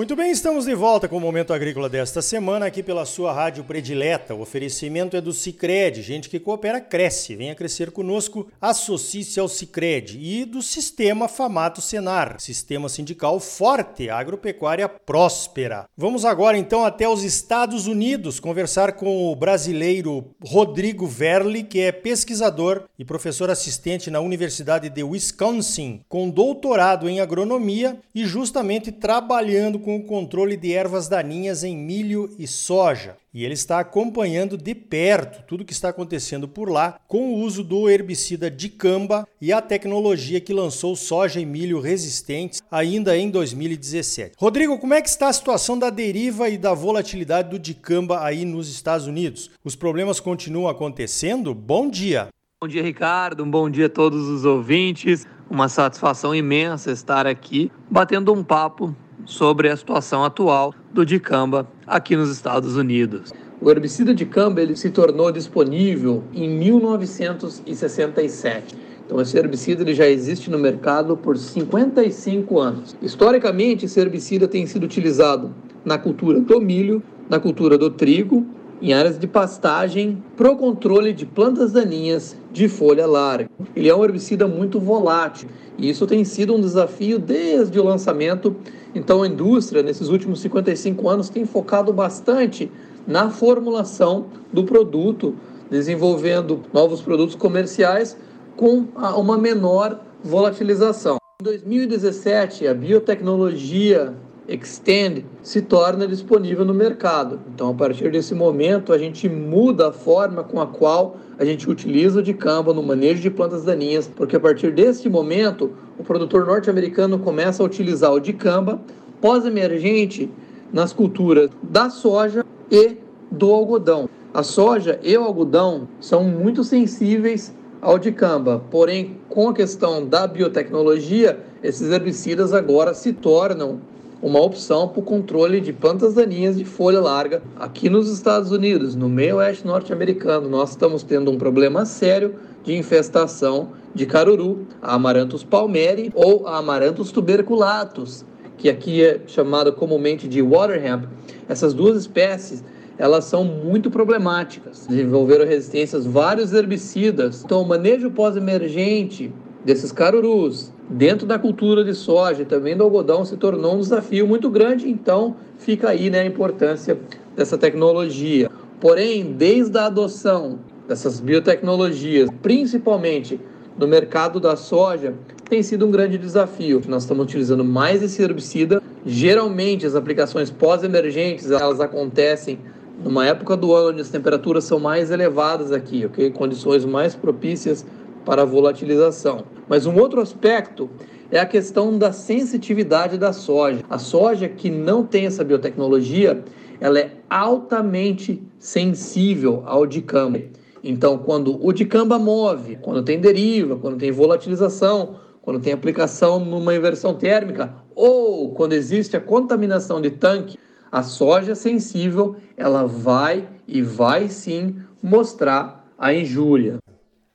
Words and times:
Muito 0.00 0.16
bem, 0.16 0.30
estamos 0.30 0.64
de 0.64 0.74
volta 0.74 1.06
com 1.06 1.18
o 1.18 1.20
Momento 1.20 1.52
Agrícola 1.52 1.86
desta 1.86 2.22
semana, 2.22 2.64
aqui 2.64 2.82
pela 2.82 3.04
sua 3.04 3.34
rádio 3.34 3.62
predileta. 3.64 4.34
O 4.34 4.40
oferecimento 4.40 5.14
é 5.14 5.20
do 5.20 5.30
Cicred, 5.30 6.00
gente 6.00 6.30
que 6.30 6.40
coopera 6.40 6.80
cresce. 6.80 7.36
Venha 7.36 7.54
crescer 7.54 7.90
conosco, 7.90 8.50
associe-se 8.58 9.38
ao 9.38 9.46
Cicred 9.46 10.18
e 10.18 10.46
do 10.46 10.62
Sistema 10.62 11.28
Famato 11.28 11.82
Senar, 11.82 12.40
sistema 12.40 12.88
sindical 12.88 13.38
forte, 13.38 14.08
agropecuária 14.08 14.88
próspera. 14.88 15.86
Vamos 15.94 16.24
agora 16.24 16.56
então 16.56 16.82
até 16.82 17.06
os 17.06 17.22
Estados 17.22 17.86
Unidos 17.86 18.40
conversar 18.40 18.92
com 18.92 19.30
o 19.30 19.36
brasileiro 19.36 20.34
Rodrigo 20.42 21.06
Verli, 21.06 21.62
que 21.62 21.78
é 21.78 21.92
pesquisador 21.92 22.84
e 22.98 23.04
professor 23.04 23.50
assistente 23.50 24.10
na 24.10 24.20
Universidade 24.20 24.88
de 24.88 25.02
Wisconsin, 25.02 26.00
com 26.08 26.30
doutorado 26.30 27.06
em 27.06 27.20
agronomia 27.20 28.00
e 28.14 28.24
justamente 28.24 28.90
trabalhando 28.90 29.78
com 29.78 29.89
com 29.90 29.96
o 29.96 30.02
controle 30.04 30.56
de 30.56 30.72
ervas 30.72 31.08
daninhas 31.08 31.64
em 31.64 31.76
milho 31.76 32.30
e 32.38 32.46
soja. 32.46 33.16
E 33.34 33.44
ele 33.44 33.54
está 33.54 33.80
acompanhando 33.80 34.56
de 34.56 34.72
perto 34.72 35.42
tudo 35.46 35.62
o 35.62 35.64
que 35.64 35.72
está 35.72 35.88
acontecendo 35.88 36.46
por 36.46 36.70
lá 36.70 37.00
com 37.08 37.32
o 37.32 37.38
uso 37.38 37.64
do 37.64 37.88
herbicida 37.88 38.48
dicamba 38.48 39.26
e 39.40 39.52
a 39.52 39.60
tecnologia 39.60 40.40
que 40.40 40.52
lançou 40.52 40.94
soja 40.94 41.40
e 41.40 41.46
milho 41.46 41.80
resistentes 41.80 42.62
ainda 42.70 43.16
em 43.16 43.30
2017. 43.30 44.34
Rodrigo, 44.38 44.78
como 44.78 44.94
é 44.94 45.02
que 45.02 45.08
está 45.08 45.28
a 45.28 45.32
situação 45.32 45.76
da 45.76 45.90
deriva 45.90 46.48
e 46.48 46.56
da 46.56 46.72
volatilidade 46.72 47.50
do 47.50 47.58
dicamba 47.58 48.22
aí 48.22 48.44
nos 48.44 48.68
Estados 48.68 49.06
Unidos? 49.08 49.50
Os 49.64 49.74
problemas 49.74 50.20
continuam 50.20 50.68
acontecendo? 50.68 51.52
Bom 51.52 51.88
dia. 51.88 52.28
Bom 52.60 52.68
dia, 52.68 52.82
Ricardo. 52.82 53.42
Um 53.42 53.50
bom 53.50 53.68
dia 53.68 53.86
a 53.86 53.90
todos 53.90 54.28
os 54.28 54.44
ouvintes. 54.44 55.26
Uma 55.48 55.68
satisfação 55.68 56.32
imensa 56.34 56.92
estar 56.92 57.26
aqui 57.26 57.72
batendo 57.90 58.32
um 58.32 58.44
papo 58.44 58.94
sobre 59.30 59.68
a 59.68 59.76
situação 59.76 60.24
atual 60.24 60.74
do 60.92 61.06
dicamba 61.06 61.70
aqui 61.86 62.16
nos 62.16 62.30
Estados 62.30 62.76
Unidos. 62.76 63.32
O 63.60 63.70
herbicida 63.70 64.12
dicamba 64.12 64.60
ele 64.60 64.74
se 64.74 64.90
tornou 64.90 65.30
disponível 65.30 66.24
em 66.34 66.48
1967. 66.48 68.74
Então 69.06 69.20
esse 69.20 69.38
herbicida 69.38 69.82
ele 69.82 69.94
já 69.94 70.08
existe 70.08 70.50
no 70.50 70.58
mercado 70.58 71.16
por 71.16 71.38
55 71.38 72.58
anos. 72.58 72.96
Historicamente, 73.00 73.84
esse 73.84 74.00
herbicida 74.00 74.48
tem 74.48 74.66
sido 74.66 74.82
utilizado 74.82 75.54
na 75.84 75.96
cultura 75.96 76.40
do 76.40 76.60
milho, 76.60 77.00
na 77.28 77.38
cultura 77.38 77.78
do 77.78 77.88
trigo, 77.88 78.44
em 78.80 78.92
áreas 78.92 79.18
de 79.18 79.26
pastagem 79.26 80.22
para 80.36 80.50
o 80.50 80.56
controle 80.56 81.12
de 81.12 81.26
plantas 81.26 81.72
daninhas 81.72 82.36
de 82.52 82.68
folha 82.68 83.06
larga. 83.06 83.50
Ele 83.76 83.88
é 83.88 83.94
um 83.94 84.02
herbicida 84.02 84.48
muito 84.48 84.80
volátil 84.80 85.48
e 85.76 85.88
isso 85.88 86.06
tem 86.06 86.24
sido 86.24 86.54
um 86.54 86.60
desafio 86.60 87.18
desde 87.18 87.78
o 87.78 87.84
lançamento. 87.84 88.56
Então, 88.94 89.22
a 89.22 89.28
indústria, 89.28 89.82
nesses 89.82 90.08
últimos 90.08 90.40
55 90.40 91.08
anos, 91.08 91.28
tem 91.28 91.44
focado 91.44 91.92
bastante 91.92 92.70
na 93.06 93.30
formulação 93.30 94.26
do 94.52 94.64
produto, 94.64 95.34
desenvolvendo 95.70 96.60
novos 96.72 97.00
produtos 97.00 97.34
comerciais 97.34 98.16
com 98.56 98.86
uma 99.16 99.38
menor 99.38 100.00
volatilização. 100.22 101.16
Em 101.40 101.44
2017, 101.44 102.66
a 102.66 102.74
biotecnologia 102.74 104.14
Extend 104.50 105.24
se 105.44 105.62
torna 105.62 106.08
disponível 106.08 106.64
no 106.64 106.74
mercado. 106.74 107.38
Então, 107.54 107.70
a 107.70 107.74
partir 107.74 108.10
desse 108.10 108.34
momento, 108.34 108.92
a 108.92 108.98
gente 108.98 109.28
muda 109.28 109.90
a 109.90 109.92
forma 109.92 110.42
com 110.42 110.60
a 110.60 110.66
qual 110.66 111.18
a 111.38 111.44
gente 111.44 111.70
utiliza 111.70 112.18
o 112.18 112.22
dicamba 112.22 112.74
no 112.74 112.82
manejo 112.82 113.22
de 113.22 113.30
plantas 113.30 113.64
daninhas, 113.64 114.08
porque 114.08 114.34
a 114.34 114.40
partir 114.40 114.72
desse 114.72 115.08
momento, 115.08 115.70
o 115.96 116.02
produtor 116.02 116.44
norte-americano 116.44 117.16
começa 117.20 117.62
a 117.62 117.66
utilizar 117.66 118.12
o 118.12 118.18
dicamba 118.18 118.80
pós-emergente 119.20 120.28
nas 120.72 120.92
culturas 120.92 121.48
da 121.62 121.88
soja 121.88 122.44
e 122.68 122.96
do 123.30 123.52
algodão. 123.52 124.08
A 124.34 124.42
soja 124.42 124.98
e 125.04 125.16
o 125.16 125.22
algodão 125.22 125.86
são 126.00 126.24
muito 126.24 126.64
sensíveis 126.64 127.54
ao 127.80 127.98
dicamba, 127.98 128.62
porém, 128.68 129.16
com 129.28 129.48
a 129.48 129.54
questão 129.54 130.04
da 130.04 130.26
biotecnologia, 130.26 131.38
esses 131.62 131.90
herbicidas 131.90 132.52
agora 132.52 132.92
se 132.94 133.12
tornam 133.12 133.80
uma 134.22 134.40
opção 134.40 134.88
para 134.88 135.00
o 135.00 135.02
controle 135.02 135.60
de 135.60 135.72
plantas 135.72 136.14
daninhas 136.14 136.56
de 136.56 136.64
folha 136.64 137.00
larga 137.00 137.42
aqui 137.58 137.88
nos 137.88 138.10
Estados 138.10 138.50
Unidos, 138.52 138.94
no 138.94 139.08
meio 139.08 139.36
oeste 139.36 139.66
norte-americano. 139.66 140.48
Nós 140.48 140.70
estamos 140.70 141.02
tendo 141.02 141.30
um 141.30 141.38
problema 141.38 141.86
sério 141.86 142.34
de 142.62 142.76
infestação 142.76 143.70
de 143.94 144.04
caruru, 144.04 144.66
Amaranthus 144.82 145.42
palmeri 145.42 146.12
ou 146.14 146.46
Amaranthus 146.46 147.10
tuberculatus, 147.10 148.24
que 148.58 148.68
aqui 148.68 149.02
é 149.02 149.20
chamada 149.26 149.72
comumente 149.72 150.28
de 150.28 150.42
water 150.42 150.84
hemp. 150.84 151.04
Essas 151.48 151.72
duas 151.72 151.96
espécies 151.96 152.62
elas 152.98 153.24
são 153.24 153.42
muito 153.42 153.90
problemáticas. 153.90 154.86
Desenvolveram 154.86 155.46
resistências 155.46 156.04
vários 156.04 156.52
herbicidas. 156.52 157.42
Então, 157.42 157.62
o 157.62 157.66
manejo 157.66 158.10
pós-emergente 158.10 159.32
desses 159.64 159.90
carurus 159.90 160.70
dentro 160.90 161.26
da 161.26 161.38
cultura 161.38 161.84
de 161.84 161.94
soja 161.94 162.42
e 162.42 162.44
também 162.44 162.76
do 162.76 162.82
algodão 162.82 163.24
se 163.24 163.36
tornou 163.36 163.76
um 163.76 163.78
desafio 163.78 164.26
muito 164.26 164.50
grande, 164.50 164.90
então 164.90 165.36
fica 165.56 165.90
aí 165.90 166.10
né, 166.10 166.20
a 166.20 166.26
importância 166.26 166.98
dessa 167.36 167.56
tecnologia. 167.56 168.50
Porém, 168.80 169.32
desde 169.32 169.78
a 169.78 169.86
adoção 169.86 170.58
dessas 170.88 171.20
biotecnologias, 171.20 172.28
principalmente 172.42 173.40
no 173.78 173.86
mercado 173.86 174.40
da 174.40 174.56
soja, 174.56 175.14
tem 175.48 175.62
sido 175.62 175.86
um 175.86 175.90
grande 175.90 176.18
desafio. 176.18 176.82
Nós 176.88 177.04
estamos 177.04 177.24
utilizando 177.24 177.64
mais 177.64 178.02
esse 178.02 178.20
herbicida. 178.20 178.82
Geralmente, 179.06 179.86
as 179.86 179.94
aplicações 179.94 180.50
pós-emergentes 180.50 181.50
elas 181.50 181.80
acontecem 181.80 182.58
numa 183.02 183.26
época 183.26 183.56
do 183.56 183.74
ano 183.74 183.90
onde 183.90 184.00
as 184.00 184.10
temperaturas 184.10 184.64
são 184.64 184.78
mais 184.78 185.10
elevadas 185.10 185.72
aqui, 185.72 186.04
ok? 186.04 186.30
Condições 186.30 186.84
mais 186.84 187.14
propícias 187.14 187.86
para 188.24 188.42
a 188.42 188.44
volatilização. 188.44 189.44
Mas 189.68 189.86
um 189.86 189.96
outro 189.98 190.20
aspecto 190.20 190.88
é 191.30 191.38
a 191.38 191.46
questão 191.46 191.96
da 191.96 192.12
sensitividade 192.12 193.16
da 193.16 193.32
soja. 193.32 193.82
A 193.88 193.98
soja 193.98 194.48
que 194.48 194.70
não 194.70 195.04
tem 195.04 195.26
essa 195.26 195.44
biotecnologia, 195.44 196.42
ela 196.80 196.98
é 196.98 197.12
altamente 197.28 198.42
sensível 198.58 199.62
ao 199.66 199.86
dicamba. 199.86 200.40
Então, 200.82 201.18
quando 201.18 201.64
o 201.64 201.72
dicamba 201.72 202.18
move, 202.18 202.78
quando 202.80 203.02
tem 203.02 203.20
deriva, 203.20 203.76
quando 203.76 203.98
tem 203.98 204.10
volatilização, 204.10 205.16
quando 205.42 205.60
tem 205.60 205.72
aplicação 205.72 206.40
numa 206.40 206.74
inversão 206.74 207.14
térmica 207.14 207.74
ou 207.94 208.52
quando 208.52 208.72
existe 208.72 209.16
a 209.16 209.20
contaminação 209.20 210.00
de 210.00 210.10
tanque, 210.10 210.58
a 210.90 211.02
soja 211.02 211.54
sensível, 211.54 212.36
ela 212.56 212.86
vai 212.86 213.48
e 213.68 213.80
vai 213.82 214.28
sim 214.28 214.76
mostrar 215.02 215.88
a 215.96 216.12
injúria. 216.12 216.79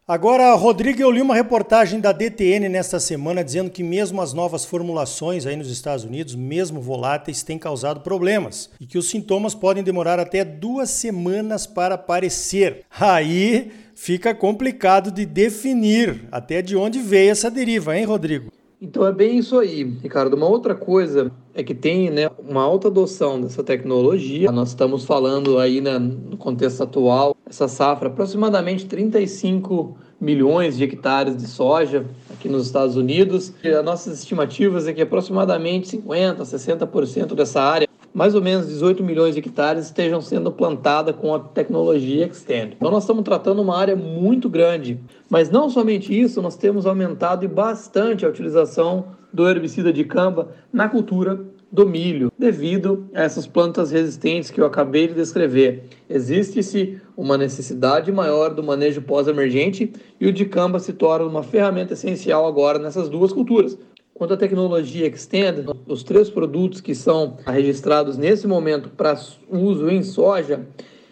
Agora, 0.07 0.53
Rodrigo, 0.53 1.01
eu 1.01 1.09
li 1.09 1.19
uma 1.19 1.33
reportagem 1.33 1.99
da 1.99 2.11
DTN 2.11 2.69
nesta 2.69 2.99
semana 2.99 3.43
dizendo 3.43 3.71
que 3.71 3.81
mesmo 3.81 4.21
as 4.21 4.33
novas 4.33 4.63
formulações 4.63 5.47
aí 5.47 5.55
nos 5.55 5.67
Estados 5.67 6.05
Unidos, 6.05 6.35
mesmo 6.35 6.79
voláteis, 6.79 7.41
têm 7.41 7.57
causado 7.57 8.01
problemas 8.01 8.69
e 8.79 8.85
que 8.85 8.99
os 8.99 9.09
sintomas 9.09 9.55
podem 9.55 9.83
demorar 9.83 10.19
até 10.19 10.45
duas 10.45 10.91
semanas 10.91 11.65
para 11.65 11.95
aparecer. 11.95 12.85
Aí 12.99 13.71
fica 13.95 14.35
complicado 14.35 15.09
de 15.09 15.25
definir 15.25 16.27
até 16.31 16.61
de 16.61 16.75
onde 16.75 16.99
veio 16.99 17.31
essa 17.31 17.49
deriva, 17.49 17.97
hein, 17.97 18.05
Rodrigo? 18.05 18.51
Então 18.81 19.05
é 19.05 19.11
bem 19.11 19.37
isso 19.37 19.57
aí, 19.57 19.83
Ricardo. 19.83 20.35
Uma 20.35 20.47
outra 20.47 20.75
coisa 20.75 21.31
é 21.53 21.63
que 21.63 21.73
tem 21.73 22.09
né, 22.09 22.29
uma 22.37 22.61
alta 22.61 22.89
adoção 22.89 23.39
dessa 23.39 23.63
tecnologia. 23.63 24.51
Nós 24.51 24.69
estamos 24.69 25.05
falando 25.05 25.57
aí 25.57 25.79
né, 25.79 25.97
no 25.97 26.35
contexto 26.37 26.83
atual, 26.83 27.35
essa 27.45 27.67
safra, 27.67 28.09
aproximadamente 28.09 28.85
35 28.85 29.97
milhões 30.19 30.77
de 30.77 30.83
hectares 30.83 31.37
de 31.37 31.47
soja 31.47 32.05
aqui 32.31 32.49
nos 32.49 32.65
Estados 32.65 32.95
Unidos. 32.95 33.53
E 33.63 33.69
as 33.69 33.83
nossas 33.83 34.19
estimativas 34.19 34.87
é 34.87 34.93
que 34.93 35.01
aproximadamente 35.01 35.87
50, 35.87 36.43
60% 36.43 37.33
dessa 37.33 37.61
área 37.61 37.87
mais 38.15 38.33
ou 38.33 38.41
menos 38.41 38.67
18 38.69 39.03
milhões 39.03 39.35
de 39.35 39.41
hectares 39.41 39.87
estejam 39.87 40.21
sendo 40.21 40.49
plantadas 40.49 41.13
com 41.17 41.35
a 41.35 41.39
tecnologia 41.39 42.25
Extend. 42.25 42.77
Então 42.77 42.89
nós 42.89 43.03
estamos 43.03 43.25
tratando 43.25 43.61
uma 43.61 43.77
área 43.77 43.93
muito 43.93 44.49
grande. 44.49 44.97
Mas 45.29 45.49
não 45.49 45.69
somente 45.69 46.17
isso, 46.17 46.41
nós 46.41 46.55
temos 46.55 46.85
aumentado 46.85 47.45
bastante 47.49 48.25
a 48.25 48.29
utilização 48.29 49.07
do 49.33 49.45
herbicida 49.49 49.91
de 49.91 50.05
camba 50.05 50.51
na 50.71 50.87
cultura 50.87 51.43
do 51.69 51.85
milho, 51.85 52.31
devido 52.39 53.09
a 53.13 53.23
essas 53.23 53.45
plantas 53.45 53.91
resistentes 53.91 54.49
que 54.49 54.61
eu 54.61 54.65
acabei 54.65 55.09
de 55.09 55.13
descrever. 55.13 55.83
Existe-se 56.09 57.01
uma 57.17 57.37
necessidade 57.37 58.13
maior 58.13 58.53
do 58.53 58.63
manejo 58.63 59.01
pós-emergente 59.01 59.91
e 60.21 60.25
o 60.25 60.31
dicamba 60.31 60.79
se 60.79 60.93
torna 60.93 61.25
uma 61.25 61.43
ferramenta 61.43 61.91
essencial 61.91 62.47
agora 62.47 62.79
nessas 62.79 63.09
duas 63.09 63.33
culturas, 63.33 63.77
Quanto 64.17 64.33
à 64.33 64.37
tecnologia 64.37 65.07
Extend, 65.07 65.65
os 65.85 66.01
três 66.01 66.29
produtos 66.29 66.79
que 66.79 66.95
são 66.95 67.35
registrados 67.45 68.15
nesse 68.17 68.47
momento 68.47 68.87
para 68.87 69.19
uso 69.49 69.89
em 69.89 70.01
soja, 70.03 70.65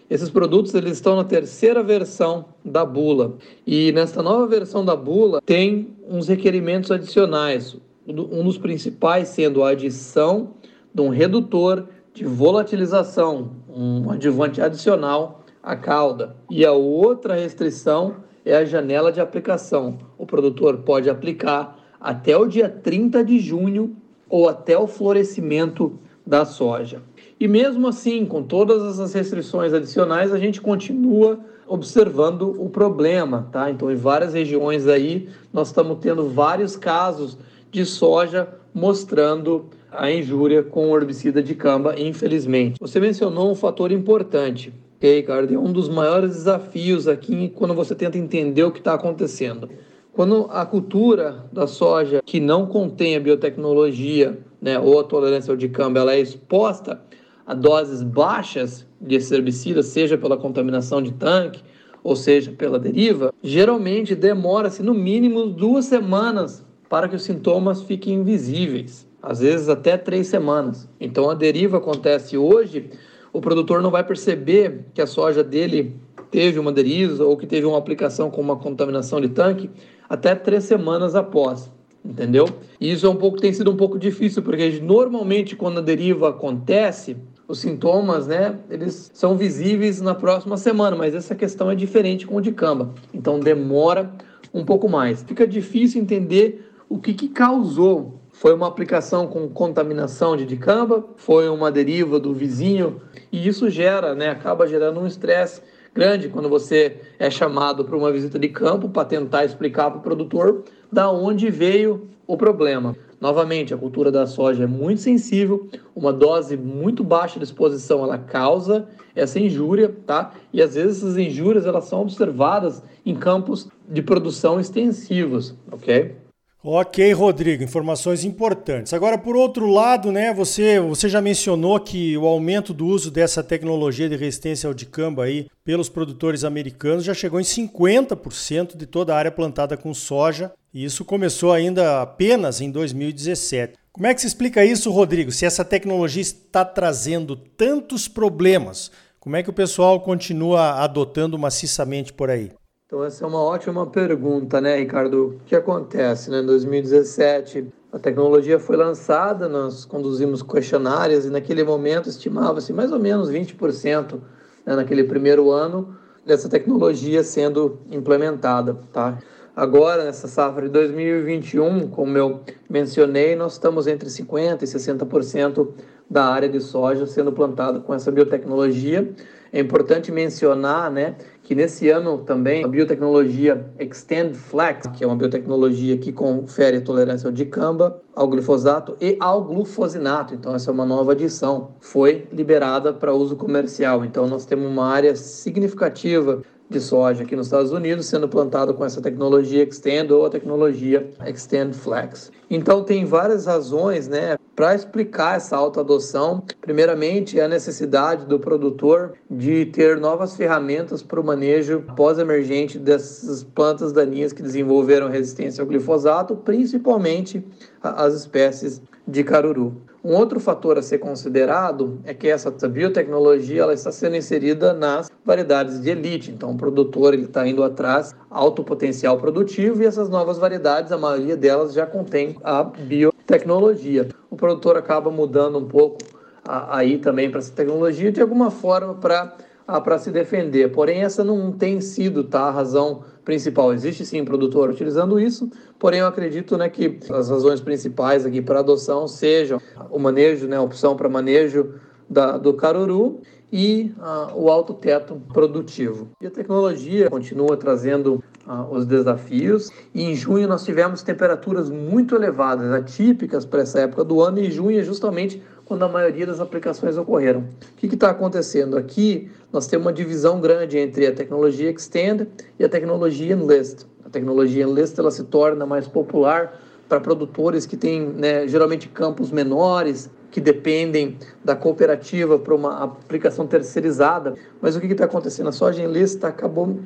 esses 0.10 0.30
produtos 0.30 0.74
eles 0.74 0.94
estão 0.94 1.18
na 1.18 1.26
terceira 1.26 1.84
versão 1.84 2.46
da 2.64 2.86
bula. 2.86 3.34
E 3.68 3.92
nesta 3.92 4.24
nova 4.24 4.48
versão 4.48 4.86
da 4.86 4.96
bula 4.96 5.42
tem 5.46 5.90
uns 6.08 6.30
requerimentos 6.30 6.92
adicionais. 6.92 7.76
Um 8.08 8.42
dos 8.46 8.58
principais 8.58 9.28
sendo 9.28 9.64
a 9.64 9.72
adição 9.72 10.52
de 10.96 11.02
um 11.02 11.10
redutor 11.10 11.86
de 12.14 12.24
volatilização, 12.24 13.52
um 13.68 14.12
adjuvante 14.12 14.62
adicional 14.62 15.44
à 15.62 15.76
cauda. 15.76 16.38
E 16.50 16.66
a 16.66 16.72
outra 16.72 17.36
restrição 17.36 18.16
é 18.46 18.56
a 18.56 18.64
janela 18.64 19.12
de 19.12 19.20
aplicação. 19.20 19.98
O 20.18 20.26
produtor 20.26 20.78
pode 20.78 21.10
aplicar 21.10 21.83
até 22.04 22.38
o 22.38 22.46
dia 22.46 22.68
30 22.68 23.24
de 23.24 23.40
junho 23.40 23.96
ou 24.30 24.50
até 24.50 24.78
o 24.78 24.86
florescimento 24.86 25.98
da 26.28 26.44
soja. 26.44 27.02
E 27.40 27.48
mesmo 27.48 27.88
assim, 27.88 28.26
com 28.26 28.44
todas 28.44 28.84
essas 28.84 29.14
restrições 29.14 29.74
adicionais, 29.74 30.34
a 30.34 30.38
gente 30.38 30.62
continua 30.62 31.40
observando 31.66 32.56
o 32.60 32.70
problema, 32.70 33.48
tá? 33.52 33.72
Então, 33.72 33.90
em 33.90 33.96
várias 33.96 34.34
regiões 34.34 34.88
aí, 34.88 35.30
nós 35.52 35.70
estamos 35.70 35.98
tendo 36.00 36.30
vários 36.30 36.76
casos 36.76 37.38
de 37.72 37.86
soja 37.86 38.50
mostrando 38.74 39.66
a 39.92 40.12
injúria 40.12 40.62
com 40.62 40.92
o 40.92 40.98
herbicida 40.98 41.42
de 41.42 41.56
camba, 41.56 42.00
infelizmente. 42.00 42.78
Você 42.80 43.00
mencionou 43.00 43.52
um 43.52 43.56
fator 43.56 43.92
importante, 43.92 44.74
ok, 44.98 45.18
Ricardo? 45.18 45.54
É 45.54 45.58
um 45.58 45.72
dos 45.72 45.88
maiores 45.88 46.32
desafios 46.32 47.08
aqui 47.08 47.52
quando 47.56 47.74
você 47.74 47.96
tenta 47.96 48.18
entender 48.18 48.64
o 48.64 48.72
que 48.72 48.80
está 48.80 48.94
acontecendo. 48.94 49.70
Quando 50.14 50.46
a 50.52 50.64
cultura 50.64 51.46
da 51.52 51.66
soja 51.66 52.22
que 52.24 52.40
não 52.40 52.68
contém 52.68 53.16
a 53.16 53.20
biotecnologia, 53.20 54.38
né, 54.62 54.78
ou 54.78 55.00
a 55.00 55.04
tolerância 55.04 55.50
ao 55.50 55.58
dicamba, 55.58 56.00
ela 56.00 56.14
é 56.14 56.20
exposta 56.20 57.02
a 57.48 57.56
doses 57.56 58.04
baixas 58.04 58.86
de 59.02 59.16
herbicida, 59.16 59.82
seja 59.82 60.16
pela 60.16 60.38
contaminação 60.38 61.02
de 61.02 61.14
tanque, 61.14 61.64
ou 62.04 62.16
seja, 62.16 62.52
pela 62.52 62.78
deriva, 62.78 63.34
geralmente 63.42 64.14
demora-se 64.14 64.84
no 64.84 64.94
mínimo 64.94 65.48
duas 65.48 65.86
semanas 65.86 66.64
para 66.88 67.10
que 67.10 67.16
os 67.16 67.24
sintomas 67.24 67.82
fiquem 67.82 68.24
visíveis, 68.24 69.08
às 69.20 69.40
vezes 69.40 69.68
até 69.68 69.98
três 69.98 70.28
semanas. 70.28 70.88
Então 71.00 71.28
a 71.28 71.34
deriva 71.34 71.78
acontece 71.78 72.38
hoje, 72.38 72.92
o 73.32 73.42
produtor 73.42 73.82
não 73.82 73.90
vai 73.90 74.04
perceber 74.04 74.86
que 74.94 75.02
a 75.02 75.08
soja 75.08 75.44
dele 75.44 75.96
teve 76.34 76.58
uma 76.58 76.72
deriva 76.72 77.24
ou 77.24 77.38
que 77.38 77.46
teve 77.46 77.68
uma 77.68 77.78
aplicação 77.78 78.32
com 78.32 78.42
uma 78.42 78.56
contaminação 78.56 79.22
de 79.22 79.30
tanque 79.30 79.70
até 80.10 80.34
três 80.34 80.64
semanas 80.64 81.14
após 81.14 81.72
entendeu? 82.04 82.46
E 82.82 82.92
isso 82.92 83.06
é 83.06 83.10
um 83.10 83.16
pouco 83.16 83.40
tem 83.40 83.54
sido 83.54 83.72
um 83.72 83.78
pouco 83.78 83.98
difícil 83.98 84.42
porque 84.42 84.82
normalmente 84.82 85.56
quando 85.56 85.78
a 85.78 85.82
deriva 85.82 86.30
acontece 86.30 87.16
os 87.48 87.60
sintomas, 87.60 88.28
né, 88.28 88.58
eles 88.70 89.12
são 89.14 89.38
visíveis 89.38 90.02
na 90.02 90.16
próxima 90.16 90.58
semana, 90.58 90.96
mas 90.96 91.14
essa 91.14 91.36
questão 91.36 91.70
é 91.70 91.76
diferente 91.76 92.26
com 92.26 92.38
o 92.38 92.42
de 92.42 92.52
camba. 92.52 92.94
Então 93.14 93.40
demora 93.40 94.12
um 94.54 94.66
pouco 94.66 94.90
mais. 94.90 95.24
Fica 95.24 95.46
difícil 95.46 96.02
entender 96.02 96.72
o 96.90 97.00
que, 97.00 97.14
que 97.14 97.28
causou. 97.28 98.22
Foi 98.32 98.54
uma 98.54 98.68
aplicação 98.68 99.28
com 99.28 99.48
contaminação 99.50 100.36
de 100.36 100.46
dicamba, 100.46 101.06
foi 101.18 101.48
uma 101.50 101.72
deriva 101.72 102.20
do 102.20 102.34
vizinho, 102.34 103.02
e 103.32 103.48
isso 103.48 103.70
gera, 103.70 104.16
né, 104.16 104.30
acaba 104.30 104.66
gerando 104.66 105.00
um 105.00 105.06
estresse 105.06 105.62
grande 105.94 106.30
quando 106.30 106.50
você 106.50 106.98
é 107.20 107.30
chamado 107.30 107.86
para 107.86 107.96
uma 107.96 108.12
visita 108.12 108.40
de 108.40 108.50
campo 108.50 108.90
para 108.90 109.06
tentar 109.06 109.46
explicar 109.46 109.92
para 109.92 110.00
o 110.00 110.04
produtor 110.04 110.64
da 110.92 111.12
onde 111.12 111.50
veio 111.50 112.08
o 112.26 112.38
problema. 112.38 112.96
Novamente, 113.20 113.74
a 113.74 113.78
cultura 113.78 114.12
da 114.12 114.28
soja 114.28 114.64
é 114.64 114.68
muito 114.68 115.02
sensível, 115.02 115.70
uma 115.96 116.12
dose 116.12 116.58
muito 116.58 117.04
baixa 117.04 117.40
de 117.40 117.46
exposição 117.46 118.04
ela 118.04 118.18
causa 118.18 118.88
essa 119.16 119.40
injúria, 119.40 119.96
tá? 120.06 120.34
E 120.52 120.62
às 120.62 120.76
vezes 120.76 120.98
essas 120.98 121.18
injúrias 121.18 121.66
elas 121.66 121.86
são 121.86 122.02
observadas 122.02 122.84
em 123.06 123.16
campos 123.16 123.70
de 123.88 124.02
produção 124.02 124.60
extensivos, 124.60 125.56
ok? 125.72 126.16
Ok, 126.66 127.12
Rodrigo, 127.12 127.62
informações 127.62 128.24
importantes. 128.24 128.94
Agora, 128.94 129.18
por 129.18 129.36
outro 129.36 129.68
lado, 129.68 130.14
né, 130.14 130.34
você, 130.34 130.80
você 130.80 131.10
já 131.10 131.20
mencionou 131.20 131.78
que 131.78 132.18
o 132.18 132.26
aumento 132.26 132.74
do 132.74 132.86
uso 132.86 133.12
dessa 133.12 133.44
tecnologia 133.44 134.08
de 134.08 134.16
resistência 134.16 134.66
ao 134.66 134.74
dicamba 134.74 135.26
aí 135.26 135.48
pelos 135.66 135.90
produtores 135.90 136.46
americanos 136.46 137.04
já 137.04 137.14
chegou 137.14 137.38
em 137.38 137.44
50% 137.44 138.78
de 138.78 138.86
toda 138.86 139.14
a 139.14 139.18
área 139.18 139.30
plantada 139.30 139.76
com 139.76 139.94
soja, 139.94 140.54
e 140.74 140.86
isso 140.86 141.04
começou 141.04 141.52
ainda 141.52 142.02
apenas 142.02 142.62
em 142.62 142.72
2017. 142.72 143.74
Como 143.92 144.08
é 144.08 144.14
que 144.14 144.22
se 144.22 144.28
explica 144.28 144.64
isso, 144.64 144.90
Rodrigo? 144.90 145.34
Se 145.34 145.46
essa 145.46 145.66
tecnologia 145.66 146.22
está 146.22 146.64
trazendo 146.64 147.36
tantos 147.36 148.08
problemas, 148.08 148.90
como 149.20 149.36
é 149.36 149.44
que 149.44 149.50
o 149.50 149.54
pessoal 149.54 150.00
continua 150.00 150.82
adotando 150.82 151.38
maciçamente 151.38 152.14
por 152.14 152.30
aí? 152.30 152.52
Então, 152.94 153.04
essa 153.04 153.26
é 153.26 153.28
uma 153.28 153.42
ótima 153.42 153.88
pergunta, 153.88 154.62
né, 154.62 154.78
Ricardo? 154.78 155.30
O 155.30 155.40
que 155.48 155.56
acontece, 155.56 156.30
né? 156.30 156.42
Em 156.42 156.46
2017, 156.46 157.66
a 157.92 157.98
tecnologia 157.98 158.60
foi 158.60 158.78
lançada, 158.78 159.50
nós 159.50 159.84
conduzimos 159.84 160.44
questionários 160.44 161.26
e 161.26 161.32
naquele 161.32 161.64
momento 161.64 162.08
estimava-se 162.08 162.72
mais 162.72 162.92
ou 162.92 163.00
menos 163.00 163.32
20% 163.32 164.20
né, 164.64 164.76
naquele 164.76 165.06
primeiro 165.06 165.50
ano 165.50 165.98
dessa 166.24 166.48
tecnologia 166.48 167.24
sendo 167.24 167.80
implementada, 167.90 168.78
tá? 168.94 169.18
Agora, 169.56 170.04
nessa 170.04 170.28
safra 170.28 170.64
de 170.64 170.70
2021, 170.70 171.88
como 171.90 172.18
eu 172.18 172.42
mencionei, 172.68 173.36
nós 173.36 173.54
estamos 173.54 173.86
entre 173.86 174.10
50% 174.10 174.64
e 174.64 174.66
60% 174.66 175.68
da 176.10 176.26
área 176.26 176.50
de 176.50 176.60
soja 176.60 177.06
sendo 177.06 177.32
plantada 177.32 177.80
com 177.80 177.94
essa 177.94 178.12
biotecnologia. 178.12 179.14
É 179.52 179.60
importante 179.60 180.12
mencionar 180.12 180.90
né, 180.90 181.16
que 181.44 181.54
nesse 181.54 181.88
ano 181.88 182.18
também 182.20 182.64
a 182.64 182.68
biotecnologia 182.68 183.64
Extend 183.78 184.36
Flex, 184.36 184.88
que 184.88 185.04
é 185.04 185.08
uma 185.08 185.16
biotecnologia 185.16 185.96
que 185.98 186.12
confere 186.12 186.82
tolerância 186.82 187.28
ao 187.28 187.32
dicamba, 187.32 188.02
ao 188.16 188.28
glifosato 188.28 188.98
e 189.00 189.16
ao 189.20 189.44
glufosinato, 189.44 190.34
então 190.34 190.56
essa 190.56 190.72
é 190.72 190.74
uma 190.74 190.86
nova 190.86 191.12
adição, 191.12 191.76
foi 191.80 192.28
liberada 192.34 192.92
para 192.92 193.14
uso 193.14 193.36
comercial. 193.36 194.04
Então 194.04 194.26
nós 194.26 194.48
temos 194.48 194.68
uma 194.68 194.88
área 194.88 195.16
significativa 195.16 196.42
de 196.70 196.80
soja 196.80 197.24
aqui 197.24 197.36
nos 197.36 197.48
Estados 197.48 197.72
Unidos 197.72 198.06
sendo 198.06 198.28
plantado 198.28 198.74
com 198.74 198.84
essa 198.84 199.02
tecnologia 199.02 199.64
Extend 199.64 200.12
ou 200.12 200.26
a 200.26 200.30
tecnologia 200.30 201.10
Extend 201.26 201.76
Flex. 201.76 202.32
Então 202.50 202.84
tem 202.84 203.06
várias 203.06 203.46
razões, 203.46 204.08
né, 204.08 204.38
para 204.56 204.76
explicar 204.76 205.38
essa 205.38 205.56
alta 205.56 205.82
adoção. 205.82 206.44
Primeiramente, 206.62 207.40
a 207.40 207.48
necessidade 207.48 208.26
do 208.26 208.40
produtor 208.40 209.14
de 209.30 209.66
ter 209.66 210.00
novas 210.00 210.36
ferramentas 210.36 211.02
para 211.02 211.20
o 211.20 211.24
manejo 211.24 211.84
pós-emergente 211.96 212.78
dessas 212.78 213.44
plantas 213.44 213.92
daninhas 213.92 214.34
que 214.34 214.42
desenvolveram 214.42 215.10
resistência 215.10 215.62
ao 215.62 215.68
glifosato, 215.68 216.36
principalmente 216.36 217.44
as 217.82 218.14
espécies 218.14 218.82
de 219.08 219.24
caruru. 219.24 219.82
Um 220.04 220.16
outro 220.16 220.38
fator 220.38 220.78
a 220.78 220.82
ser 220.82 220.98
considerado 220.98 221.98
é 222.04 222.14
que 222.14 222.28
essa 222.28 222.52
biotecnologia 222.68 223.62
ela 223.62 223.74
está 223.74 223.90
sendo 223.90 224.18
inserida 224.18 224.74
nas 224.74 225.10
variedades 225.24 225.80
de 225.80 225.90
elite. 225.92 226.30
Então, 226.30 226.52
o 226.52 226.58
produtor 226.58 227.14
ele 227.14 227.24
está 227.24 227.48
indo 227.48 227.64
atrás 227.64 228.14
alto 228.30 228.66
potencial 228.66 229.18
produtivo 229.18 229.82
e 229.82 229.86
essas 229.86 230.10
novas 230.10 230.38
variedades, 230.38 230.92
a 230.92 230.98
maioria 230.98 231.38
delas 231.38 231.74
já 231.74 231.86
contém 231.86 232.36
a 232.44 232.64
biotecnologia. 232.64 234.10
O 234.30 234.36
produtor 234.36 234.76
acaba 234.76 235.10
mudando 235.10 235.58
um 235.58 235.66
pouco 235.66 236.00
aí 236.46 236.98
também 236.98 237.30
para 237.30 237.40
essa 237.40 237.54
tecnologia 237.54 238.12
de 238.12 238.22
alguma 238.22 238.52
forma 238.52 238.96
para 238.96 239.34
para 239.66 239.98
se 239.98 240.12
defender. 240.12 240.74
Porém, 240.74 241.04
essa 241.04 241.24
não 241.24 241.50
tem 241.50 241.80
sido 241.80 242.26
tá, 242.26 242.42
a 242.42 242.52
razão 242.52 243.04
principal. 243.24 243.74
Existe 243.74 244.06
sim 244.06 244.24
produtor 244.24 244.70
utilizando 244.70 245.20
isso, 245.20 245.50
porém 245.80 246.02
eu 246.02 246.08
acredito 246.08 246.58
né, 246.58 246.70
que 246.70 247.00
as 247.10 247.30
razões 247.30 247.62
principais 247.62 248.26
aqui 248.26 248.42
para 248.42 248.60
adoção 248.60 249.08
sejam 249.08 249.62
o 249.90 250.00
manejo, 250.00 250.48
né, 250.48 250.58
a 250.58 250.62
opção 250.62 250.96
para 250.96 251.10
manejo 251.10 251.76
da, 252.10 252.38
do 252.38 252.54
caruru 252.54 253.22
e 253.52 253.94
uh, 254.00 254.36
o 254.36 254.50
alto 254.50 254.74
teto 254.74 255.22
produtivo. 255.32 256.10
E 256.20 256.26
a 256.26 256.32
tecnologia 256.32 257.10
continua 257.10 257.56
trazendo 257.56 258.24
uh, 258.48 258.74
os 258.74 258.86
desafios. 258.86 259.72
E 259.94 260.04
em 260.04 260.16
junho 260.16 260.48
nós 260.48 260.64
tivemos 260.64 261.02
temperaturas 261.04 261.70
muito 261.70 262.16
elevadas, 262.16 262.72
atípicas 262.72 263.46
para 263.46 263.62
essa 263.62 263.82
época 263.82 264.04
do 264.04 264.22
ano, 264.22 264.40
e 264.40 264.52
junho 264.52 264.80
é 264.80 264.84
justamente 264.84 265.42
quando 265.66 265.84
a 265.84 265.90
maioria 265.90 266.26
das 266.26 266.40
aplicações 266.40 266.98
ocorreram. 266.98 267.42
O 267.42 267.76
que 267.78 267.88
está 267.88 268.10
acontecendo? 268.10 268.78
Aqui 268.78 269.30
nós 269.52 269.68
temos 269.68 269.86
uma 269.86 269.94
divisão 269.94 270.42
grande 270.42 270.78
entre 270.78 271.08
a 271.08 271.14
tecnologia 271.14 271.70
Extend 271.70 272.28
e 272.60 272.64
a 272.64 272.70
tecnologia 272.70 273.34
Enlist. 273.34 273.86
A 274.06 274.10
tecnologia 274.10 274.64
Enlist 274.64 274.98
ela 275.00 275.12
se 275.12 275.24
torna 275.24 275.66
mais 275.66 275.88
popular 275.88 276.60
para 276.90 277.00
produtores 277.00 277.66
que 277.66 277.78
têm 277.78 278.02
né, 278.02 278.48
geralmente 278.48 278.90
campos 278.90 279.32
menores, 279.32 280.10
que 280.30 280.42
dependem 280.42 281.18
da 281.44 281.56
cooperativa 281.56 282.38
para 282.40 282.54
uma 282.54 282.84
aplicação 282.84 283.48
terceirizada. 283.48 284.34
Mas 284.60 284.76
o 284.76 284.82
que 284.82 284.88
está 284.88 285.06
acontecendo? 285.06 285.50
A 285.50 285.52
soja 285.52 285.82
Enlist 285.82 286.16
está 286.16 286.34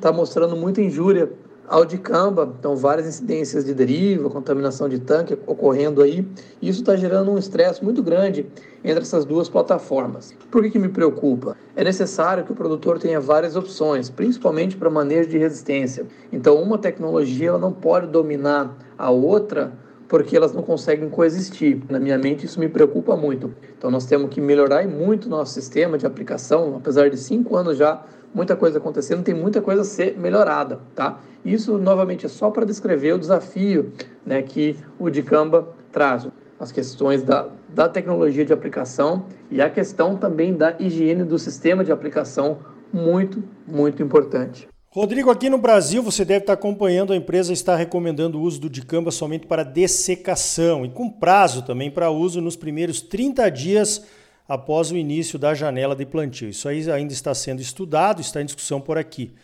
tá 0.00 0.12
mostrando 0.12 0.54
muita 0.54 0.80
injúria 0.80 1.30
ao 1.68 1.84
dicamba, 1.84 2.54
então 2.58 2.74
várias 2.74 3.06
incidências 3.06 3.64
de 3.64 3.74
deriva, 3.74 4.30
contaminação 4.30 4.88
de 4.88 4.98
tanque 4.98 5.38
ocorrendo 5.46 6.02
aí. 6.02 6.26
Isso 6.62 6.80
está 6.80 6.96
gerando 6.96 7.30
um 7.30 7.38
estresse 7.38 7.84
muito 7.84 8.02
grande 8.02 8.46
entre 8.82 9.02
essas 9.02 9.24
duas 9.24 9.48
plataformas. 9.48 10.34
Por 10.50 10.62
que, 10.62 10.70
que 10.70 10.78
me 10.78 10.88
preocupa? 10.88 11.56
É 11.76 11.84
necessário 11.84 12.44
que 12.44 12.52
o 12.52 12.54
produtor 12.54 12.98
tenha 12.98 13.20
várias 13.20 13.54
opções, 13.54 14.08
principalmente 14.08 14.76
para 14.76 14.88
manejo 14.88 15.28
de 15.28 15.36
resistência. 15.36 16.06
Então, 16.32 16.60
uma 16.60 16.78
tecnologia 16.78 17.50
ela 17.50 17.58
não 17.58 17.72
pode 17.72 18.06
dominar 18.06 18.76
a 18.96 19.10
outra 19.10 19.72
porque 20.08 20.34
elas 20.34 20.54
não 20.54 20.62
conseguem 20.62 21.10
coexistir. 21.10 21.82
Na 21.90 22.00
minha 22.00 22.16
mente, 22.16 22.46
isso 22.46 22.58
me 22.58 22.68
preocupa 22.68 23.14
muito. 23.14 23.52
Então, 23.76 23.90
nós 23.90 24.06
temos 24.06 24.30
que 24.30 24.40
melhorar 24.40 24.88
muito 24.88 25.28
nosso 25.28 25.52
sistema 25.52 25.98
de 25.98 26.06
aplicação, 26.06 26.76
apesar 26.76 27.10
de 27.10 27.18
cinco 27.18 27.56
anos 27.56 27.76
já, 27.76 28.02
muita 28.34 28.56
coisa 28.56 28.78
acontecendo, 28.78 29.22
tem 29.22 29.34
muita 29.34 29.60
coisa 29.60 29.82
a 29.82 29.84
ser 29.84 30.18
melhorada, 30.18 30.80
tá? 30.94 31.20
Isso, 31.44 31.78
novamente, 31.78 32.26
é 32.26 32.28
só 32.28 32.50
para 32.50 32.64
descrever 32.64 33.12
o 33.14 33.18
desafio 33.18 33.92
né, 34.24 34.42
que 34.42 34.76
o 34.98 35.08
Dicamba 35.08 35.68
traz. 35.92 36.28
As 36.60 36.72
questões 36.72 37.22
da, 37.22 37.48
da 37.68 37.88
tecnologia 37.88 38.44
de 38.44 38.52
aplicação 38.52 39.26
e 39.50 39.62
a 39.62 39.70
questão 39.70 40.16
também 40.16 40.54
da 40.54 40.74
higiene 40.78 41.22
do 41.22 41.38
sistema 41.38 41.84
de 41.84 41.92
aplicação, 41.92 42.58
muito, 42.92 43.42
muito 43.66 44.02
importante. 44.02 44.68
Rodrigo, 44.90 45.30
aqui 45.30 45.48
no 45.48 45.58
Brasil 45.58 46.02
você 46.02 46.24
deve 46.24 46.40
estar 46.40 46.54
acompanhando, 46.54 47.12
a 47.12 47.16
empresa 47.16 47.52
está 47.52 47.76
recomendando 47.76 48.38
o 48.38 48.42
uso 48.42 48.60
do 48.60 48.70
dicamba 48.70 49.10
somente 49.10 49.46
para 49.46 49.62
dessecação 49.62 50.84
e 50.84 50.88
com 50.88 51.10
prazo 51.10 51.62
também 51.62 51.90
para 51.90 52.10
uso 52.10 52.40
nos 52.40 52.56
primeiros 52.56 53.02
30 53.02 53.50
dias 53.50 54.04
após 54.48 54.90
o 54.90 54.96
início 54.96 55.38
da 55.38 55.52
janela 55.52 55.94
de 55.94 56.06
plantio. 56.06 56.48
Isso 56.48 56.68
aí 56.68 56.90
ainda 56.90 57.12
está 57.12 57.34
sendo 57.34 57.60
estudado, 57.60 58.22
está 58.22 58.40
em 58.40 58.46
discussão 58.46 58.80
por 58.80 58.96
aqui, 58.96 59.34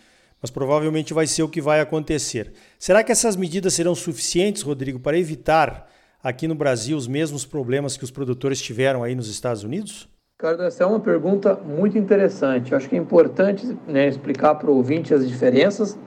mas 0.41 0.51
provavelmente 0.51 1.13
vai 1.13 1.27
ser 1.27 1.43
o 1.43 1.49
que 1.49 1.61
vai 1.61 1.81
acontecer. 1.81 2.55
Será 2.79 3.05
que 3.05 3.13
essas 3.13 3.37
medidas 3.37 3.75
serão 3.75 3.95
suficientes, 3.95 4.63
Rodrigo, 4.63 4.99
para 4.99 5.19
evitar 5.19 5.91
aqui 6.23 6.49
no 6.49 6.55
Brasil 6.55 6.97
os 6.97 7.07
mesmos 7.07 7.45
problemas 7.45 7.99
que 7.99 8.05
os 8.05 8.11
produtores 8.11 8.63
tiveram 8.63 9.03
aí 9.03 9.15
nos 9.15 9.29
Estados 9.29 9.63
Unidos? 9.63 10.09
Ricardo, 10.39 10.63
essa 10.63 10.83
é 10.83 10.87
uma 10.87 11.01
pergunta 11.01 11.55
muito 11.55 11.99
interessante. 11.99 12.73
Eu 12.73 12.79
acho 12.79 12.89
que 12.89 12.97
é 12.97 12.99
importante 12.99 13.77
né, 13.87 14.09
explicar 14.09 14.55
para 14.55 14.71
o 14.71 14.77
ouvinte 14.77 15.13
as 15.13 15.29
diferenças. 15.29 15.99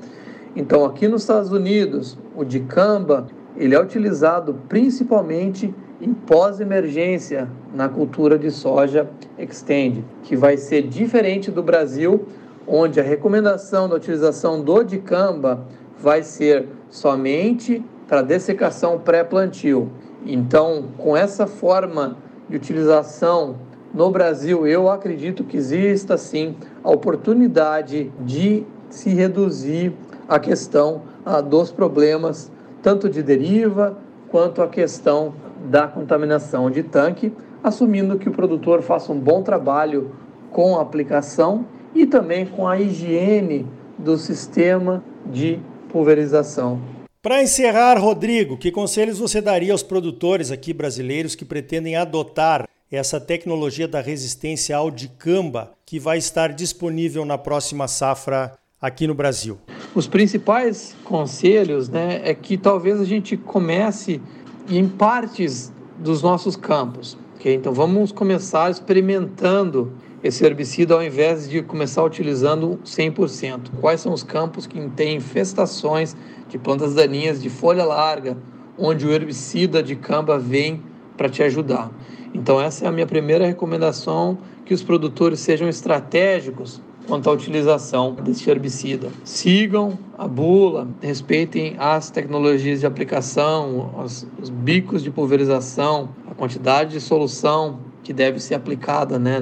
Então, 0.56 0.84
aqui 0.84 1.08
nos 1.08 1.22
Estados 1.22 1.52
Unidos, 1.52 2.18
o 2.36 2.44
dicamba 2.44 3.28
ele 3.56 3.74
é 3.74 3.80
utilizado 3.80 4.56
principalmente 4.68 5.74
em 6.00 6.14
pós-emergência 6.14 7.50
na 7.74 7.90
cultura 7.90 8.38
de 8.38 8.52
soja 8.52 9.10
extend, 9.38 10.06
que 10.24 10.36
vai 10.36 10.58
ser 10.58 10.84
diferente 10.84 11.50
do 11.50 11.64
Brasil, 11.64 12.28
onde 12.68 13.00
a 13.00 13.04
recomendação 13.04 13.90
da 13.90 13.96
utilização 13.96 14.62
do 14.62 14.84
dicamba 14.84 15.66
vai 15.98 16.22
ser 16.22 16.68
somente 16.90 17.84
para 18.08 18.22
dessecação 18.22 19.00
pré-plantio. 19.00 19.90
Então, 20.26 20.86
com 20.98 21.16
essa 21.16 21.48
forma 21.48 22.18
de 22.48 22.56
utilização 22.56 23.56
no 23.94 24.12
Brasil, 24.12 24.68
eu 24.68 24.90
acredito 24.90 25.44
que 25.44 25.58
exista 25.58 26.18
sim 26.18 26.56
a 26.84 26.92
oportunidade 26.92 28.12
de 28.22 28.66
se 28.90 29.10
reduzir 29.10 29.94
a 30.28 30.40
questão 30.40 31.02
ah, 31.26 31.42
dos 31.42 31.72
problemas, 31.72 32.52
tanto 32.82 33.10
de 33.10 33.24
deriva 33.24 33.98
quanto 34.30 34.62
a 34.62 34.68
questão 34.68 35.34
da 35.66 35.88
contaminação 35.88 36.70
de 36.70 36.84
tanque, 36.84 37.34
assumindo 37.64 38.18
que 38.18 38.30
o 38.30 38.32
produtor 38.32 38.82
faça 38.82 39.12
um 39.12 39.20
bom 39.20 39.42
trabalho 39.42 40.16
com 40.52 40.78
a 40.78 40.82
aplicação 40.82 41.66
e 41.94 42.06
também 42.06 42.46
com 42.46 42.68
a 42.68 42.80
higiene 42.80 43.66
do 43.98 44.18
sistema 44.18 45.04
de 45.26 45.60
pulverização. 45.90 46.80
Para 47.22 47.42
encerrar, 47.42 47.98
Rodrigo, 47.98 48.58
que 48.58 48.72
conselhos 48.72 49.20
você 49.20 49.42
daria 49.42 49.72
aos 49.72 49.84
produtores 49.84 50.52
aqui 50.52 50.72
brasileiros 50.72 51.36
que 51.36 51.44
pretendem 51.44 51.96
adotar 51.96 52.68
essa 52.90 53.20
tecnologia 53.20 53.88
da 53.88 54.00
resistência 54.00 54.78
ao 54.78 54.90
dicamba 54.90 55.74
que 55.86 56.00
vai 56.00 56.18
estar 56.18 56.54
disponível 56.54 57.26
na 57.26 57.38
próxima 57.38 57.88
safra 57.88 58.54
aqui 58.82 59.08
no 59.08 59.14
Brasil? 59.14 59.58
Os 59.94 60.08
principais 60.08 60.96
conselhos 61.04 61.90
né, 61.90 62.22
é 62.24 62.34
que 62.34 62.58
talvez 62.58 63.02
a 63.02 63.06
gente 63.06 63.36
comece 63.36 64.22
em 64.70 64.88
partes 64.88 65.72
dos 65.98 66.22
nossos 66.22 66.56
campos. 66.56 67.18
Okay? 67.36 67.56
Então 67.56 67.74
vamos 67.74 68.12
começar 68.12 68.70
experimentando 68.70 69.94
esse 70.24 70.44
herbicida 70.44 70.94
ao 70.94 71.04
invés 71.04 71.50
de 71.50 71.62
começar 71.62 72.04
utilizando 72.04 72.80
100%. 72.84 73.70
Quais 73.80 74.02
são 74.02 74.12
os 74.12 74.24
campos 74.24 74.66
que 74.68 74.80
têm 74.90 75.18
infestações 75.18 76.16
de 76.50 76.58
plantas 76.58 76.94
daninhas 76.94 77.42
de 77.42 77.50
folha 77.50 77.86
larga, 77.86 78.38
onde 78.78 79.06
o 79.06 79.12
herbicida 79.12 79.82
de 79.82 79.96
camba 79.96 80.38
vem 80.38 80.82
para 81.16 81.30
te 81.30 81.44
ajudar? 81.44 81.92
Então, 82.34 82.60
essa 82.60 82.86
é 82.86 82.88
a 82.88 82.92
minha 82.92 83.08
primeira 83.08 83.46
recomendação: 83.46 84.38
que 84.66 84.74
os 84.74 84.84
produtores 84.84 85.40
sejam 85.40 85.68
estratégicos 85.70 86.82
quanto 87.08 87.30
à 87.30 87.34
utilização 87.34 88.14
desse 88.14 88.50
herbicida. 88.50 89.10
Sigam 89.24 89.98
a 90.18 90.28
bula, 90.28 90.88
respeitem 91.02 91.76
as 91.80 92.12
tecnologias 92.12 92.82
de 92.82 92.86
aplicação, 92.86 93.94
os, 94.04 94.28
os 94.42 94.50
bicos 94.50 95.02
de 95.02 95.10
pulverização, 95.10 96.10
a 96.30 96.36
quantidade 96.36 96.92
de 96.92 97.02
solução 97.02 97.80
que 98.04 98.12
deve 98.12 98.40
ser 98.40 98.56
aplicada, 98.56 99.18
né? 99.18 99.42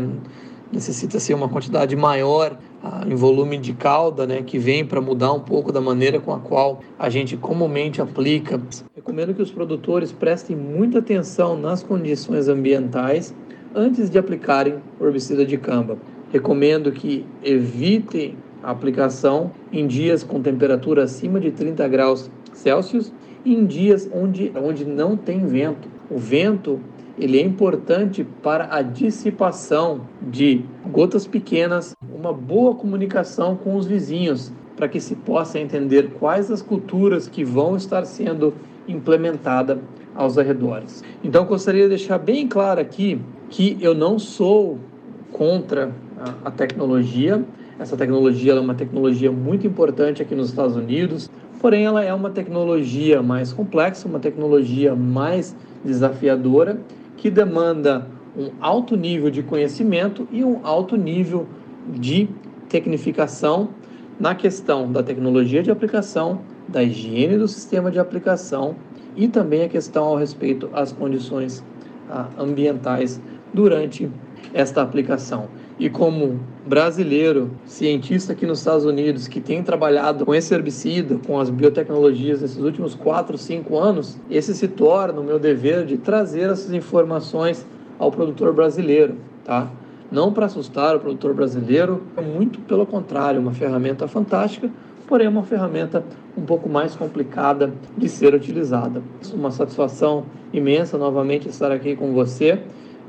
Necessita 0.72 1.20
ser 1.20 1.34
uma 1.34 1.48
quantidade 1.48 1.96
maior 1.96 2.58
em 3.08 3.16
volume 3.16 3.58
de 3.58 3.74
cauda, 3.74 4.28
né, 4.28 4.42
que 4.44 4.60
vem 4.60 4.86
para 4.86 5.02
mudar 5.02 5.34
um 5.34 5.40
pouco 5.40 5.72
da 5.72 5.82
maneira 5.82 6.20
com 6.20 6.34
a 6.34 6.40
qual 6.40 6.82
a 7.00 7.10
gente 7.10 7.36
comumente 7.36 8.02
aplica. 8.02 8.62
Recomendo 8.96 9.34
que 9.34 9.42
os 9.42 9.52
produtores 9.52 10.12
prestem 10.12 10.56
muita 10.56 11.00
atenção 11.00 11.58
nas 11.58 11.82
condições 11.82 12.48
ambientais 12.48 13.34
antes 13.74 14.10
de 14.10 14.18
aplicarem 14.18 14.76
o 15.00 15.06
herbicida 15.06 15.46
de 15.46 15.58
camba. 15.58 15.98
Recomendo 16.32 16.92
que 16.92 17.26
evitem 17.44 18.36
a 18.64 18.72
aplicação 18.72 19.52
em 19.72 19.86
dias 19.86 20.24
com 20.24 20.42
temperatura 20.42 21.04
acima 21.04 21.40
de 21.40 21.52
30 21.52 21.88
graus 21.88 22.32
Celsius 22.54 23.14
e 23.44 23.54
em 23.54 23.66
dias 23.66 24.10
onde, 24.12 24.52
onde 24.56 24.86
não 24.86 25.16
tem 25.16 25.46
vento. 25.46 25.88
O 26.10 26.18
vento 26.18 26.80
ele 27.18 27.40
é 27.40 27.42
importante 27.42 28.26
para 28.44 28.76
a 28.76 28.82
dissipação 28.82 30.02
de 30.22 30.66
gotas 30.92 31.26
pequenas, 31.26 31.96
uma 32.14 32.34
boa 32.34 32.76
comunicação 32.76 33.56
com 33.56 33.76
os 33.76 33.86
vizinhos, 33.86 34.52
para 34.76 34.90
que 34.90 35.00
se 35.00 35.16
possa 35.16 35.58
entender 35.58 36.12
quais 36.20 36.52
as 36.52 36.62
culturas 36.62 37.28
que 37.28 37.44
vão 37.46 37.78
estar 37.78 38.04
sendo 38.06 38.54
implementadas 38.88 39.78
aos 40.14 40.38
arredores. 40.38 41.04
Então, 41.24 41.46
gostaria 41.46 41.84
de 41.84 41.90
deixar 41.90 42.18
bem 42.18 42.48
claro 42.48 42.82
aqui 42.82 43.22
que 43.50 43.78
eu 43.80 43.96
não 43.96 44.20
sou 44.20 44.78
contra 45.32 45.94
a, 46.46 46.52
tecnologia. 46.52 47.44
Essa 47.78 47.98
tecnologia 47.98 48.54
é 48.54 48.60
uma 48.60 48.76
tecnologia 48.76 49.32
muito 49.32 49.68
importante 49.68 50.22
aqui 50.22 50.34
nos 50.34 50.50
Estados 50.50 50.76
Unidos, 50.76 51.30
porém 51.60 51.86
ela 51.86 52.04
é 52.04 52.14
uma 52.14 52.30
tecnologia 52.30 53.22
mais 53.22 53.52
complexa, 53.52 54.08
uma 54.08 54.20
tecnologia 54.20 54.96
mais 54.96 55.56
desafiadora 55.84 56.80
que 57.18 57.30
demanda 57.30 58.08
um 58.38 58.50
alto 58.60 58.96
nível 58.96 59.30
de 59.30 59.44
conhecimento 59.44 60.28
e 60.32 60.44
um 60.44 60.60
alto 60.64 60.96
nível 60.96 61.48
de 61.90 62.28
tecnificação 62.70 63.70
na 64.20 64.34
questão 64.34 64.92
da 64.92 65.04
tecnologia 65.04 65.62
de 65.62 65.72
aplicação, 65.72 66.40
da 66.68 66.82
higiene 66.84 67.38
do 67.38 67.48
sistema 67.48 67.92
de 67.92 68.00
aplicação 68.00 68.76
e 69.16 69.28
também 69.28 69.64
a 69.64 69.70
questão 69.70 70.06
ao 70.06 70.18
respeito 70.18 70.70
às 70.74 70.92
condições 70.92 71.64
ah, 72.10 72.28
ambientais 72.38 73.22
durante 73.54 74.10
esta 74.54 74.82
aplicação. 74.82 75.48
E 75.78 75.90
como 75.90 76.40
brasileiro, 76.66 77.52
cientista 77.66 78.32
aqui 78.32 78.46
nos 78.46 78.60
Estados 78.60 78.86
Unidos, 78.86 79.28
que 79.28 79.42
tem 79.42 79.62
trabalhado 79.62 80.26
com 80.26 80.34
esse 80.34 80.54
herbicida, 80.54 81.20
com 81.28 81.38
as 81.38 81.50
biotecnologias 81.50 82.42
nesses 82.42 82.58
últimos 82.58 82.96
4, 82.96 83.38
5 83.38 83.78
anos, 83.78 84.18
esse 84.32 84.56
se 84.56 84.70
torna 84.70 85.20
o 85.20 85.24
meu 85.24 85.38
dever 85.38 85.86
de 85.86 85.98
trazer 85.98 86.50
essas 86.50 86.72
informações 86.74 87.66
ao 88.00 88.10
produtor 88.10 88.54
brasileiro, 88.54 89.16
tá? 89.44 89.70
Não 90.10 90.32
para 90.32 90.46
assustar 90.46 90.96
o 90.96 91.00
produtor 91.00 91.34
brasileiro, 91.34 92.04
muito 92.24 92.60
pelo 92.60 92.86
contrário, 92.86 93.42
uma 93.42 93.52
ferramenta 93.52 94.08
fantástica, 94.08 94.70
porém 95.06 95.28
uma 95.28 95.44
ferramenta 95.44 96.06
um 96.38 96.42
pouco 96.44 96.70
mais 96.70 96.96
complicada 96.96 97.74
de 97.98 98.08
ser 98.08 98.34
utilizada. 98.34 99.04
Uma 99.34 99.52
satisfação 99.52 100.24
imensa 100.54 100.98
novamente 100.98 101.50
estar 101.50 101.70
aqui 101.70 101.98
com 101.98 102.14
você 102.14 102.62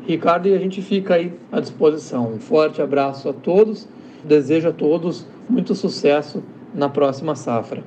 Ricardo, 0.06 0.48
e 0.48 0.54
a 0.54 0.58
gente 0.58 0.80
fica 0.80 1.14
aí 1.14 1.32
à 1.50 1.60
disposição. 1.60 2.32
Um 2.32 2.38
forte 2.38 2.80
abraço 2.80 3.28
a 3.28 3.32
todos, 3.32 3.88
desejo 4.24 4.68
a 4.68 4.72
todos 4.72 5.26
muito 5.48 5.74
sucesso 5.74 6.42
na 6.74 6.88
próxima 6.88 7.34
safra. 7.34 7.82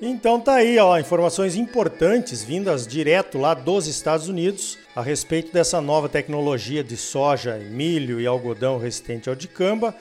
Então 0.00 0.40
tá 0.40 0.54
aí, 0.54 0.78
ó, 0.78 0.98
informações 0.98 1.54
importantes 1.54 2.42
vindas 2.42 2.86
direto 2.86 3.38
lá 3.38 3.54
dos 3.54 3.86
Estados 3.86 4.28
Unidos 4.28 4.76
a 4.94 5.02
respeito 5.02 5.52
dessa 5.52 5.80
nova 5.80 6.08
tecnologia 6.08 6.82
de 6.82 6.96
soja, 6.96 7.56
milho 7.70 8.20
e 8.20 8.26
algodão 8.26 8.78
resistente 8.78 9.28
ao 9.28 9.34
dicamba 9.34 9.94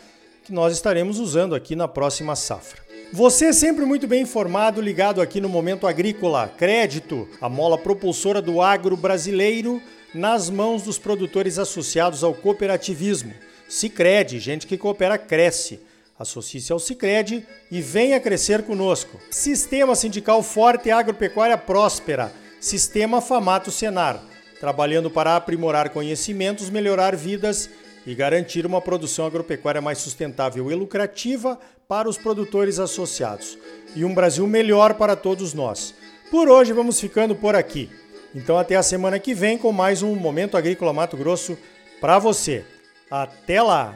que 0.43 0.51
nós 0.51 0.74
estaremos 0.74 1.19
usando 1.19 1.53
aqui 1.53 1.75
na 1.75 1.88
próxima 1.88 2.36
safra. 2.36 2.87
Você 3.13 3.45
é 3.45 3.53
sempre 3.53 3.85
muito 3.85 4.05
bem 4.05 4.23
informado, 4.23 4.81
ligado 4.81 5.21
aqui 5.21 5.39
no 5.39 5.47
Momento 5.47 5.87
Agrícola. 5.87 6.53
Crédito, 6.57 7.27
a 7.39 7.47
mola 7.47 7.77
propulsora 7.77 8.41
do 8.41 8.61
agro 8.61 8.97
brasileiro 8.97 9.81
nas 10.13 10.49
mãos 10.49 10.83
dos 10.83 10.99
produtores 10.99 11.57
associados 11.57 12.21
ao 12.21 12.33
cooperativismo. 12.33 13.33
Sicredi, 13.67 14.39
gente 14.39 14.67
que 14.67 14.77
coopera 14.77 15.17
cresce. 15.17 15.79
Associe-se 16.19 16.73
ao 16.73 16.79
Sicredi 16.79 17.47
e 17.71 17.81
venha 17.81 18.19
crescer 18.19 18.63
conosco. 18.63 19.17
Sistema 19.31 19.95
Sindical 19.95 20.43
Forte 20.43 20.89
e 20.89 20.91
Agropecuária 20.91 21.57
Próspera. 21.57 22.33
Sistema 22.59 23.21
Famato 23.21 23.71
Senar. 23.71 24.21
Trabalhando 24.59 25.09
para 25.09 25.37
aprimorar 25.37 25.91
conhecimentos, 25.91 26.69
melhorar 26.69 27.15
vidas 27.15 27.69
e 28.05 28.13
garantir 28.13 28.65
uma 28.65 28.81
produção 28.81 29.25
agropecuária 29.25 29.81
mais 29.81 29.99
sustentável 29.99 30.69
e 30.71 30.75
lucrativa 30.75 31.57
para 31.88 32.10
os 32.10 32.17
produtores 32.17 32.79
associados. 32.79 33.58
E 33.96 34.03
um 34.03 34.13
Brasil 34.13 34.46
melhor 34.46 34.96
para 34.96 35.15
todos 35.15 35.53
nós. 35.53 35.94
Por 36.29 36.50
hoje 36.50 36.74
vamos 36.74 37.00
ficando 37.00 37.36
por 37.36 37.56
aqui. 37.56 37.89
Então 38.36 38.58
até 38.58 38.75
a 38.75 38.84
semana 38.84 39.17
que 39.20 39.34
vem 39.34 39.58
com 39.58 39.72
mais 39.72 40.03
um 40.03 40.13
Momento 40.15 40.58
Agrícola 40.58 40.91
Mato 40.91 41.15
Grosso 41.15 41.58
para 42.01 42.20
você. 42.20 42.65
Até 43.10 43.62
lá! 43.62 43.96